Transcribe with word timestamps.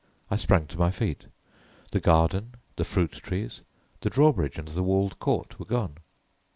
I 0.31 0.35
sprang 0.35 0.65
to 0.65 0.79
my 0.79 0.89
feet. 0.89 1.27
The 1.91 1.99
garden, 1.99 2.55
the 2.75 2.83
fruit 2.83 3.11
trees, 3.11 3.61
the 3.99 4.09
drawbridge 4.09 4.57
and 4.57 4.67
the 4.69 4.81
walled 4.81 5.19
court 5.19 5.59
were 5.59 5.65
gone. 5.67 5.97